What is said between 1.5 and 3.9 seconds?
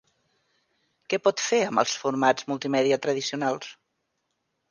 amb els formats multimèdia tradicionals?